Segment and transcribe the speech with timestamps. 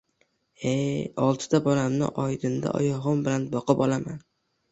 [0.69, 0.71] E,
[1.25, 4.19] oltita bolamni oydinda oyog‘im bilan boqib olaman.